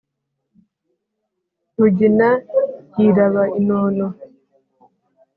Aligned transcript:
rugina 1.77 2.29
yiraba 2.97 3.43
inono. 3.59 4.07